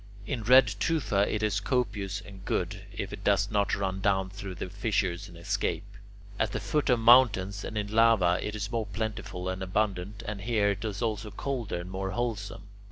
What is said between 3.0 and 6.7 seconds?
it does not run down through the fissures and escape. At the